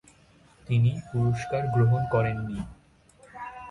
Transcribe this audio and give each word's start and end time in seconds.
তিনি 0.67 0.91
পুরস্কার 1.09 1.63
গ্রহণ 1.67 2.01
করেন 2.11 2.37
নি। 2.47 2.57